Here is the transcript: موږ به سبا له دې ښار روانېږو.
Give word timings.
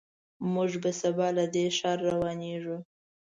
موږ 0.53 0.71
به 0.83 0.91
سبا 1.01 1.27
له 1.37 1.45
دې 1.53 1.65
ښار 1.77 1.97
روانېږو. 2.09 2.77